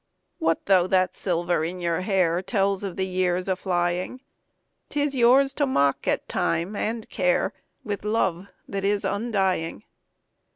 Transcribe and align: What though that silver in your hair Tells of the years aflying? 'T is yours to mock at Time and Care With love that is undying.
What 0.39 0.65
though 0.65 0.87
that 0.87 1.15
silver 1.15 1.63
in 1.63 1.79
your 1.79 2.01
hair 2.01 2.41
Tells 2.41 2.83
of 2.83 2.95
the 2.95 3.05
years 3.05 3.47
aflying? 3.47 4.21
'T 4.89 4.99
is 4.99 5.15
yours 5.15 5.53
to 5.53 5.67
mock 5.67 6.07
at 6.07 6.27
Time 6.27 6.75
and 6.75 7.07
Care 7.11 7.53
With 7.83 8.03
love 8.03 8.47
that 8.67 8.83
is 8.83 9.05
undying. 9.05 9.83